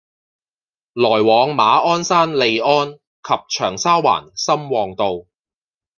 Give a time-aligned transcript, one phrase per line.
[0.95, 5.23] 來往馬鞍山（利安）及長沙灣（深旺道），